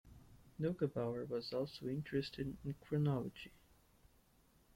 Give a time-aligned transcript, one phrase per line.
[0.59, 3.51] Neugebauer was also interested in chronology.